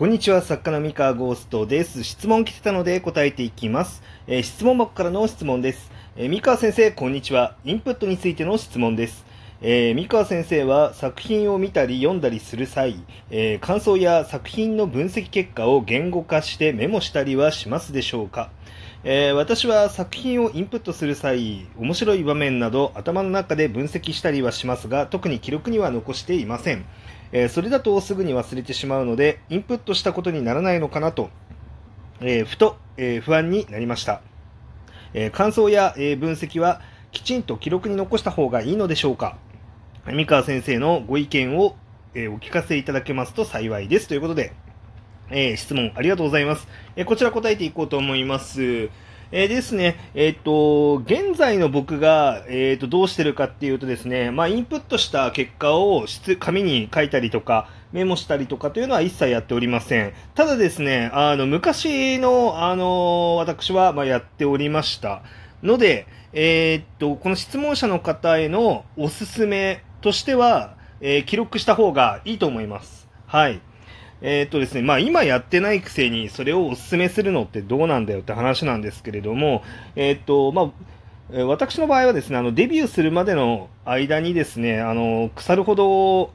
[0.00, 2.04] こんにちは、作家の三河ゴーストです。
[2.04, 4.02] 質問来てたので答えていきます。
[4.26, 5.90] えー質問箱からの質問です。
[6.16, 7.54] えー三河先生、こんにちは。
[7.66, 9.26] インプットについての質問です。
[9.60, 18.48] えー三河先生は作品を見たり読んだりする際、えー感想や作品の分析結果を言語化してメモしたりはしますでしょうか？
[19.04, 26.86] えー私は作品をインプットする際、面白い場面など頭の中で分析したりはしますが、特に記録には残していません。
[27.32, 31.30] えーそれだとすぐに忘れてしまうので、インプットしたことにならないのかなと、
[32.20, 34.22] えーふと、えー不安になりました。
[35.14, 36.80] え感想や、え分析は
[37.12, 39.36] きちんと記録に残した方がいいのでしょうか
[40.06, 41.76] 三川先生のご意見を、
[42.14, 44.08] えお聞かせいただけますと幸いです。
[44.08, 44.52] ということで、
[45.30, 46.68] え質問ありがとうございます。
[46.96, 48.88] えこちら答えていこうと思います。
[49.32, 56.06] えーですね、えっ、と、現在の僕が、えっ、と、どうしてるかっていうとですね、まあ、インプットした結果を
[56.40, 60.12] 紙に書いたりとか、メモしたりとかというのは一切やっておりません。
[60.34, 65.22] ただですね、あの、昔の、あの、私は、まあ、やっておりました。
[65.62, 73.08] ので、えっと、この質問者の方へのおすすめとしては、えー記録した方がいいと思います。
[73.26, 73.60] はい。
[74.22, 79.62] えーとですね、まあ今やってないくせにそれをお勧めするのってどうなんだよって話なんですけれども、
[79.96, 80.72] えーっと、ま
[81.32, 86.32] あ、私の場合はですね、あの、デビューするまでの間にですね、あの、腐るほど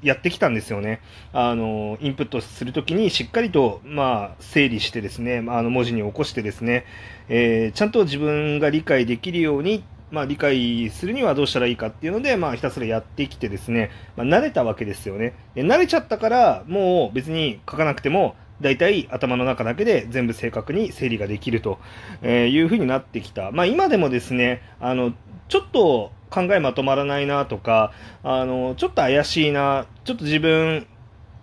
[0.00, 1.00] やってきたんですよね。
[1.32, 6.84] あの、インプットするときにしっかりと、まあ、整理してですね、あの、文字に起こしてですね、
[7.28, 15.34] えーちゃんと自分が理解できるように、まあ、理解するにはどうしたらいいかっていうので、まあ、ひたすらやってきてですね、まあ、慣れたわけですよね。
[15.54, 21.78] で慣れちゃったから、もう別に書かなくても、大体頭の中だけで全部正確に整理ができると
[22.24, 23.52] いうふうになってきた。
[23.52, 25.12] まあ、今でもですね、あの、
[25.48, 30.86] ちょっと考えまとまらないなとか、あの、ちょっと怪しいな、ちょっと自分、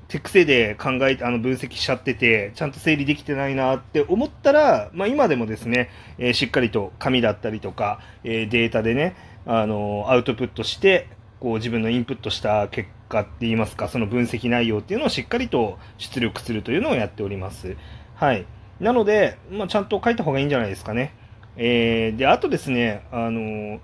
[0.07, 9.15] 手癖で考え、あの、分析しちゃってて、ちゃんと整理できてないなって思ったら、まあ今でもですね、えーしっかりと紙だったりとか、えーデータでね、
[9.45, 11.07] あの、アウトプットして、
[11.39, 17.75] こう自分のインプットした結果って言いますか、その分析内容っていうのをしっかりと出力するというのをやっております。
[18.15, 18.45] はい。
[18.79, 21.13] なので、まあ、ちゃんと書いた方がいいんじゃないですかね。
[21.57, 23.79] えーで、あとですね、あの、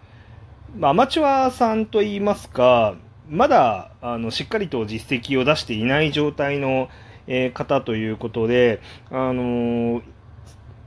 [0.78, 2.96] まあアマチュアさんと言いますか、
[3.30, 6.90] まだあのしっかりと実績を出していない状態の、
[7.28, 10.02] えー方ということで、あの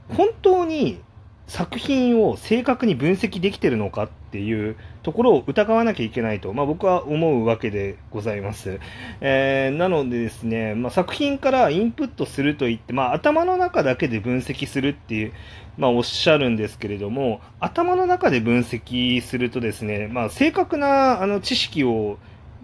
[0.09, 1.01] 本当に
[1.47, 8.79] 作品を正確に分析できてるのかっていうところを疑わなきゃいけないと、まあ、僕は思うわけでございます。
[9.21, 15.33] えーなのでですね、まあ、作品からインプットするといって、まあ、頭の中だけで分析するっていう、
[15.77, 22.17] まあ、おっしゃるんですけれども、頭の中で分析するとですね、まあ、正確なあの知識を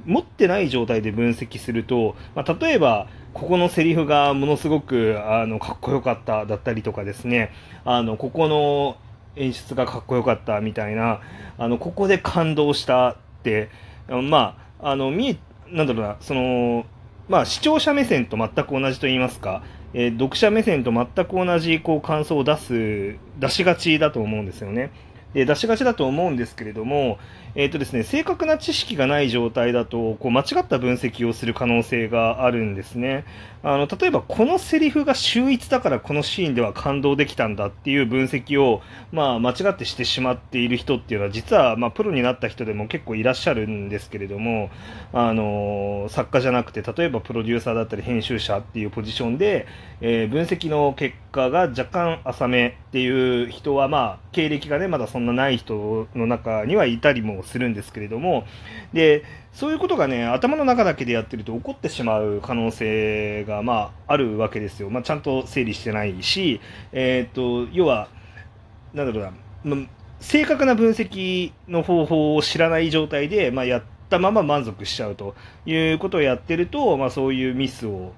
[0.06, 7.52] 持ってない状態で分析すると、まあ、例えば、ここのセリフがものすごくあのかっこよかっただったりとかですね、
[7.86, 8.98] あのここの
[9.36, 11.22] 演出がかっこよかったみたいな、
[11.58, 13.70] あのここで感動したって、
[14.10, 15.40] まあ、あの見え
[15.70, 16.86] なんだろうな、その
[17.30, 19.64] まあ、視聴者目線と全く同じと言いますか、
[19.94, 24.92] えー読者目線と全く同じこう感想を出す、出しがちだと思うんですよね。
[25.34, 27.20] で出しがちだと思うんですけれども、
[27.56, 33.26] えーとですね、正確な知識がない状態だとこう間違った分析をする可能性があるんですね。
[33.64, 38.82] あの例えば、このセリフが秀逸だからこのシーンでは感動できたんだっていう分析を、
[39.12, 44.72] まあ、間違ってしてしまっている人っていうのは実は、まあ、プロになった人でも結構いらっしゃるんですけれども、
[45.14, 49.68] あの作家じゃなくて例えばプロデューサーだったり編集者っていうポジションで、
[50.02, 58.46] えー分析の結果が若干浅めっていう人は、まあ、経歴がねまだそんんなない人の中にはいたりもするんですけれども。
[58.94, 59.24] で
[59.54, 66.62] そういうことがね頭の中だけでやってると起こってしまう可能性が、まあ、あるわけですよ、まあ、ちゃんと整理してないし、
[66.94, 68.08] えー、と要は
[68.94, 69.24] なんだろう
[69.70, 69.88] な、ま
[70.22, 78.14] 正確な分析の方法を知らない状態で、まあ、やったまま満足しちゃうということをやってると、まあ、そういうミスを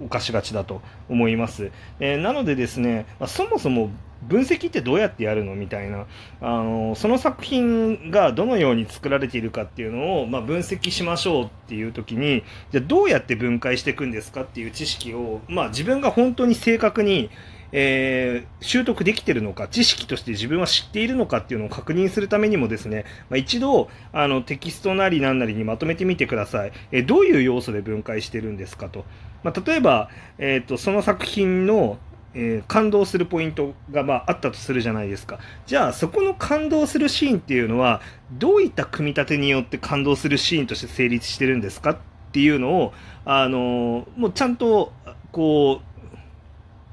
[0.00, 1.72] 犯しがちだと思います。
[2.00, 3.90] えーなのでですね、まあそもそも
[4.22, 6.06] 分析ってどうやってやるのみたいな、
[6.40, 12.42] あのその作品がどのように作られているかっていうのを、まあ、分析しましょうっていう時に、
[12.72, 17.30] じゃあどうやって分解していくんですかっていう知識を、まあ、自分が本当に正確に、
[17.70, 26.72] えー習得できてるのか、知識として自分は知っているのかっていうのを確認するためにもですね、まあ、一度あのテキストなりなんなりにまとめてみてください。
[26.90, 29.04] えーどういう要素で分解してるんですかと。
[29.44, 31.98] まあ、例えば、えー、とその作品の、
[32.38, 35.40] えー感動するポイントが、まあ、あったとするじゃないですか。
[35.66, 38.00] じゃあ、そこの感動するシーンっていうのは、
[38.32, 41.96] どういった組み立てによって感動するシーンとして成立してるんですかっ
[42.30, 42.92] ていうのを、
[43.24, 44.92] あのもうちゃんと
[45.32, 46.16] こう、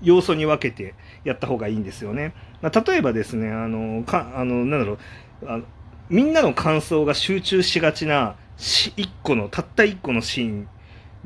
[0.02, 2.34] 要素に分けてやった方がいいんですよね。
[2.62, 5.00] まあ、例えばですね、あの、か、あの、なんだろう、
[5.48, 5.64] あの
[6.10, 10.68] みんなの感想が集中しがちな、一個の、たった一個のシーン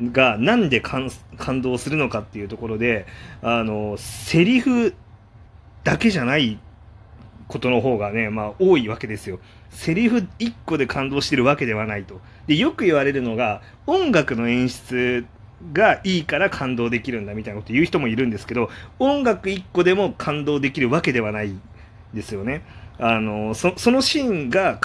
[0.02, 1.12] がなんで感
[1.62, 3.06] 動するのかっていうところで、
[3.42, 4.96] あの、セリフ
[5.84, 6.60] だけじゃない
[7.48, 9.40] ことの方がね、まあ多いわけですよ。
[9.70, 12.22] セリフ1個で感動してるわけではないと。
[12.48, 15.26] で、よく言われるのが、音楽の演出
[15.74, 18.70] がいいから感動できるんだみたいなこと言う人もいるんですけど、
[19.00, 21.54] 音楽1個でも感動できるわけではない
[22.14, 22.62] ですよね。
[23.02, 24.80] あのそのシーンが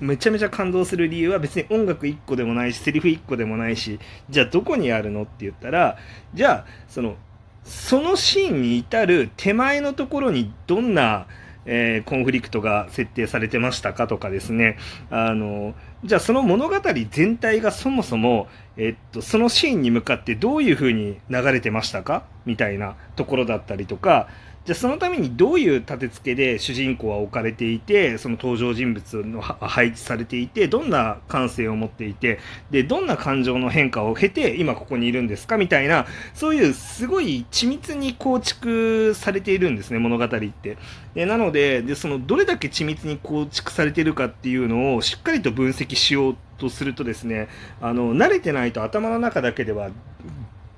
[0.00, 3.98] めちゃめちゃ感動する理由は別に音楽1個でもないしセリフ1個でもないし
[4.30, 5.98] じゃあどこにあるのって言ったら
[6.34, 7.16] じゃあその
[7.64, 11.26] そのシーンに至る手前のところにどんな
[11.70, 14.78] えー、コンフリクトが設定されてましたかとかですね、
[15.10, 16.76] あの、じゃあその物語
[17.10, 24.28] 全体がそもそも、えっと、そのシーンに向かってどういう風に流れてましたかみたいなところだったりとか、
[24.68, 32.38] じゃそのためにどういう立て付けで主人公は置かれていて、その登場人物の配置されていて、どんな感性を持っていて、
[32.70, 36.04] で、どんな感情の変化を経て今ここにいるんですかみたいな、
[36.34, 40.76] そういうすごい緻密に構築されているんですね、物語って。
[41.14, 47.48] でなのでで、そのどれだけ緻密に構築されているかっていうのをしっかりと分析しようとするとですね、
[47.80, 49.88] あの、慣れてないと頭の中だけでは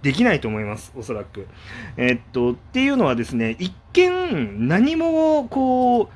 [0.03, 1.47] できないと思います、おそらく。
[1.97, 6.11] え、っと、っていうのはですね、一見、何も、こ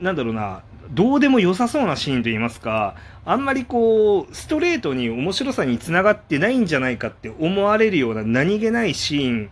[0.00, 9.50] う、なんだろうな、どうでも良さそうなシーンといいますか、あんまりこう、ストレートに面白さにつながってないんじゃないかって思われるような何気ないシーン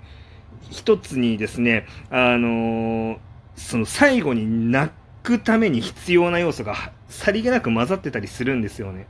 [0.71, 3.19] 一つにですね、あのー、
[3.57, 9.07] その最後に泣くために必要な要素がさりげなく混ざってたりするんですよね。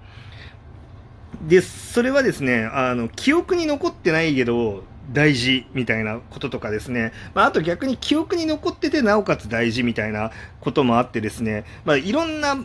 [1.42, 7.12] で、それはですね、あの、記憶に残ってないけど、大事みたいなこととかですね。
[7.34, 11.64] まあ、あと逆に記憶に残ってて、なおかつ大事みたいなこともあってですね。
[11.84, 12.56] まあ、いろんな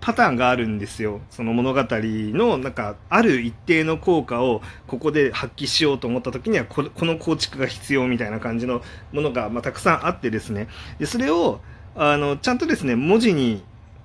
[0.00, 1.20] パターンがあるんですよ。
[1.30, 8.82] その物語の、なんか、ある一定の効果をここで発揮しようと思った時にはこ、この構築が必要みたいな感じの
[9.12, 10.68] ものが、まあ、たくさんあってですね。
[10.98, 11.60] で、それを、
[11.96, 13.64] あの、ちゃんとですね、文字に、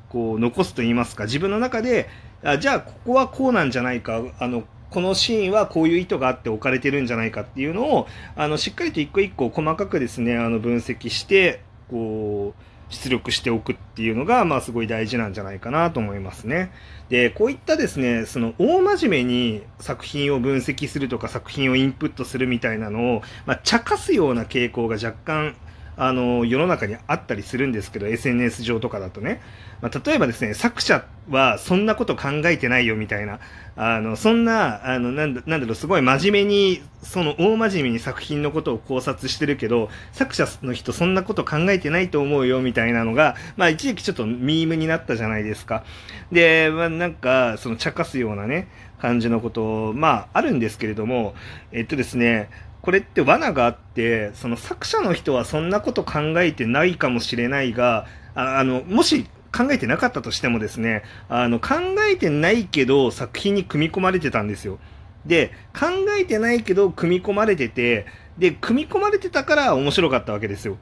[0.09, 2.09] こう、残すと言いますか、自分の中で、
[2.43, 16.71] あじゃあここはこうなんじゃないかあのこのシーンはこういう意図があって置かれてるんじゃないかっていうのをあのしっかりと一個一個細かくですねあの分析してこう出力しておくっていうのが、まあ、すごい大事なんじゃないかなと思いますね。
[17.09, 25.55] で、こういったですね、その、大真面目に作品を分析するとか、作品をインプットするみたいなのを、まあ、茶化すような傾向が若干
[26.03, 29.39] あの、世の中にあったりするんですけど、SNS 上とかだとね。
[29.83, 33.39] まあ、例えばですね、作者はそんなこと考えてないよみたいな、
[33.75, 45.83] あの、そんな、あの、なんだなんだろう、すごい真面目に、その大真面目に作品のことを考察してるけど、作者の人そんなこと考えてないと思うよみたいなのが、まあ一時期ちょっとミームになったじゃないですか。
[46.31, 48.69] で、まあなんか、その茶化すようなね、
[48.99, 51.35] 感じのこと、まああるんですけれども、
[51.71, 52.49] えっとですね、
[52.81, 59.25] これって罠があって、その作者の人はそんなこと考えてないかもしれないが、あの、もし
[59.55, 61.75] 考えてなかったとしてもですね、あの、考
[62.09, 64.79] えてないけど作品に組み込まれてたんですよ。
[65.25, 65.87] で、考
[66.19, 68.07] えてないけど組み込まれてて、
[68.37, 70.77] で、組み込まれてたから面白かったわけですよ。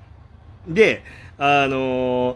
[0.68, 1.04] で、
[1.38, 2.36] あの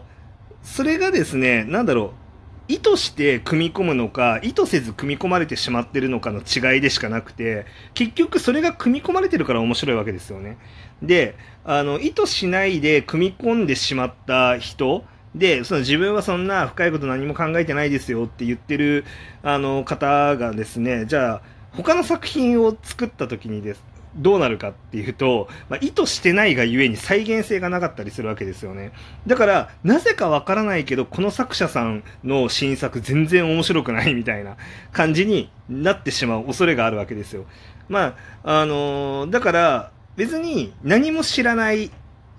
[0.62, 2.23] それがですね、なんだろう、
[2.66, 10.56] 意図して組み込むのか、意図せず組み込まれてしまってるのかの違いでしかなくて、結局それが組み込まれてるから面白いわけですよね。
[11.02, 15.04] で、あの、意図しないで組み込んでしまった人、
[15.34, 19.04] で、その自分はそんな深いこと何も考えてないですよって言ってる、
[19.42, 21.42] あの、方がですね、じゃあ、
[21.72, 23.82] 他の作品を作った時にです、
[24.16, 28.92] どうなるかっていうと、まあ、意図してないがゆえに再現性がなかったりするわけですよね。
[29.26, 34.56] だから、なぜかわからないけど、この作者さんの新作全然面白くないみたいな
[34.92, 37.44] 感じになってしまう恐れがあるわけですよ。
[37.88, 41.90] まあ、あのー、だから、別に何も知らない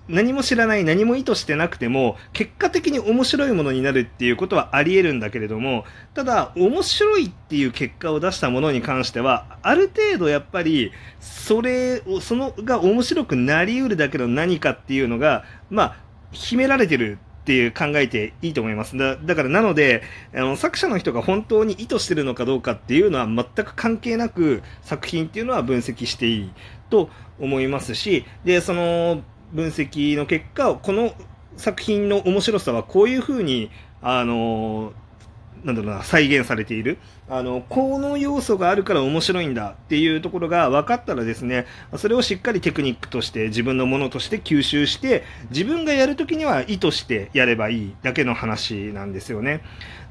[0.08, 5.84] 何も知らない、何も意図してなくても、結果的に面白いものになるっていうことはあり得るんだけれども、
[6.14, 15.96] ただ、面白いっていう結果を出したものに関しては、ある程度やっぱり、それを、そのが面白くなり得るだけの何かっていうのが、まあ、
[16.30, 18.96] 秘められてるっていう考えていいと思います。
[18.96, 20.02] だだからなので、
[20.34, 26.50] あの、作者の人が本当に意図してるのかどうかっていうのは全く関係なく作品っていうのは分析していい
[26.90, 27.08] と
[27.38, 29.22] 思いますし、で、その、
[29.52, 31.14] 分析の結果、この
[31.56, 33.70] 作品の面白さはこういうふうに、
[34.02, 34.92] あの
[35.64, 36.98] なんだろうな、再現されている。
[37.28, 49.62] あの、この要素があるから面白いんだっていうところが分かったらですね、それをしっかりテクニックとして自分のものとして吸収して、自分がやるときには意図してやればいいだけの話なんですよね。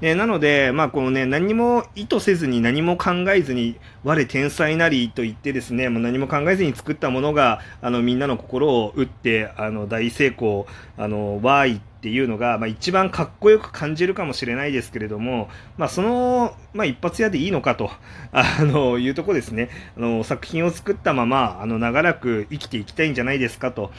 [0.01, 17.89] でなので、まあこのね、何も意図せずに何も考えずに、我天才なりと言ってですね、もう何も考えずに作ったものが、あの、みんなの心を打って、あの、大成功、あの、わーいってていうのが、まあ、一番かっこよく感じるかもしれないですけれども、まあ、その、まあ、一発屋でいいのかと、
[18.31, 19.71] あの、いうとこですね。
[19.97, 23.91] あの、作品を作ったまま、あの、長らく生きていきたいんじゃないですかと、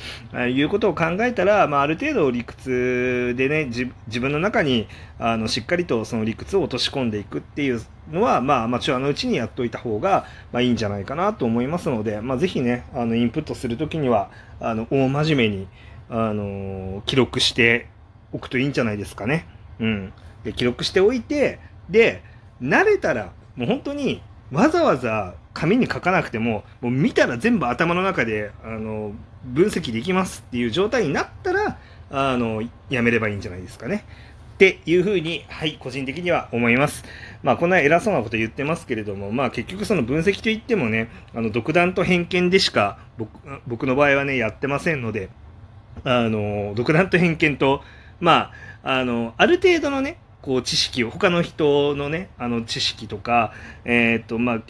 [0.48, 4.86] いうことを考えたら、まあ、ある程度理屈でね、自分の中に、
[5.18, 7.82] あの、しっかりとその理屈を落とし込んでいくっていう
[8.12, 15.66] のは、まあ、アマチュアのうちにやっといた方が、まあ、いいんじゃないかなと思いますので、まあ、ぜひね、あの、インプットするときには、あの、大真面目に、
[16.08, 17.88] あの、記録して
[18.32, 19.46] おくといいんじゃないですかね。
[19.80, 20.12] うん。
[20.44, 22.22] で、記録しておいて、で、
[22.62, 29.12] 慣れたら、もう本当に、わざわざ紙に書かなくても、もう見たら全部頭の中で、あの、
[29.44, 31.78] 分析できますっていう状態になったら、
[32.10, 34.04] あの、やめればいいんじゃないですかね。
[34.54, 37.04] っていうふうに、はい、個人的には思います。
[37.42, 43.30] まあ、こんな偉そうなこと言ってますけれども、まあ、結局その分析といってもね、あの、独断と偏見でしか、僕、
[43.66, 45.28] 僕の場合はね、やってませんので、
[46.04, 47.82] あの、独断と偏見と、
[48.20, 53.52] まあ、あの、ある程度のね、こう、知識を、他の人のね、あの、知識とか、
[53.84, 54.62] えっ、と、まあ、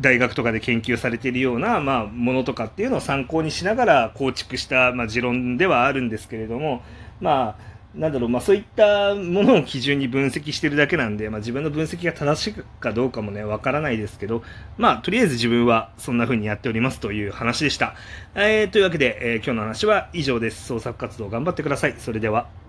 [0.00, 6.82] 大学とかで研究されているような、まあ、ものとかっていうのを参考にしながら構築した、まあ、持論ではあるんですけれども、
[7.20, 14.42] まあ、なんだろう、まあそういったものを基準に分析してるだけなんで、まあ自分の分析が正しいかどうかもね、わからないですけど、
[14.76, 17.94] まあとりあえず自分はそんな風にやっておりますという話でした。
[18.34, 20.66] えー、というわけで、えー、今日の話は以上です。
[20.66, 21.94] 創作活動頑張ってください。
[21.98, 22.65] それでは。